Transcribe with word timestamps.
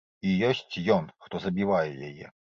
І 0.29 0.31
ёсць 0.47 0.77
ён, 0.95 1.05
хто 1.27 1.43
забівае 1.45 1.87
яе. 2.11 2.33